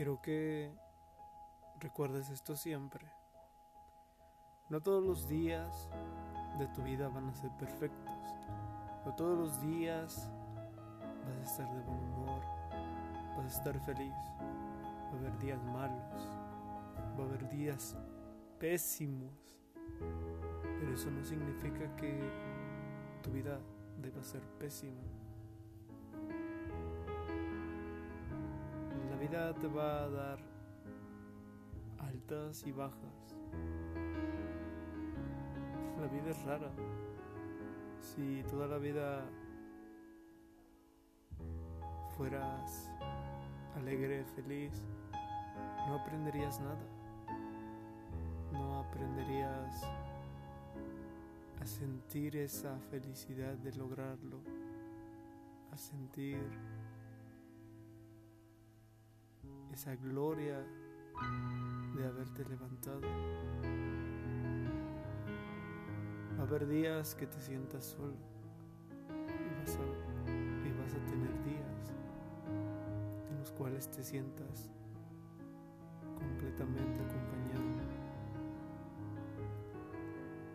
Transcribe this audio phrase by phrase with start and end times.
[0.00, 0.72] Quiero que
[1.78, 3.06] recuerdes esto siempre.
[4.70, 5.90] No todos los días
[6.58, 8.14] de tu vida van a ser perfectos.
[9.04, 10.32] No todos los días
[11.26, 12.42] vas a estar de buen humor,
[13.36, 14.14] vas a estar feliz.
[14.40, 16.24] Va a haber días malos,
[17.18, 17.94] va a haber días
[18.58, 19.34] pésimos.
[20.78, 22.26] Pero eso no significa que
[23.22, 23.60] tu vida
[23.98, 25.02] deba ser pésima.
[29.30, 30.38] Vida te va a dar
[32.00, 33.36] altas y bajas.
[36.00, 36.70] La vida es rara.
[38.00, 39.22] Si toda la vida
[42.16, 42.90] fueras
[43.76, 44.72] alegre, feliz,
[45.86, 46.86] no aprenderías nada.
[48.52, 49.84] No aprenderías
[51.60, 54.40] a sentir esa felicidad de lograrlo,
[55.70, 56.40] a sentir
[59.72, 60.64] esa gloria
[61.96, 63.00] de haberte levantado.
[66.38, 68.14] Va a haber días que te sientas solo
[69.08, 71.92] y vas a, tener días
[73.30, 74.70] en los cuales te sientas
[76.18, 77.30] completamente acompañado.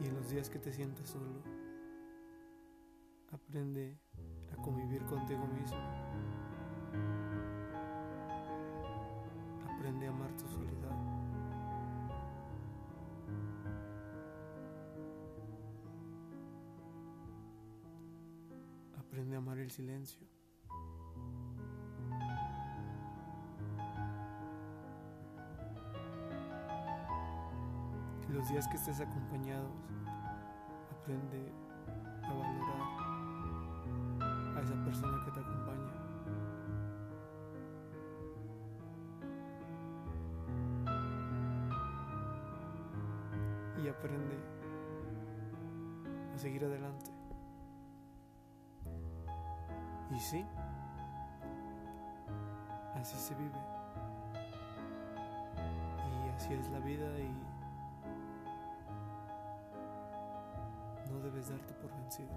[0.00, 1.42] Y en los días que te sientas solo,
[3.32, 3.98] aprende
[4.52, 6.05] a convivir contigo mismo.
[19.16, 20.26] Aprende a amar el silencio.
[28.28, 29.72] Y los días que estés acompañados,
[30.90, 31.50] aprende
[32.24, 32.82] a valorar
[34.54, 35.94] a esa persona que te acompaña.
[43.82, 44.36] Y aprende
[46.34, 47.15] a seguir adelante.
[50.14, 50.44] Y sí,
[52.94, 53.58] así se vive.
[56.24, 57.32] Y así es la vida y
[61.10, 62.30] no debes darte por vencido.